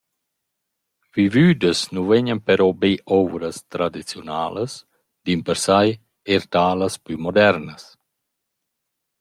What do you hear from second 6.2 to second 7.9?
eir talas plü modernas.